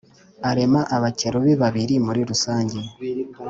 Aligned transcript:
arema 0.49 0.81
abakerubi 0.95 1.53
babiri 1.61 1.95
muri 2.05 2.21
rusange 2.29 2.79